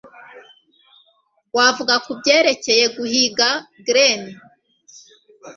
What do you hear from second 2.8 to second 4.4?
guhiga glen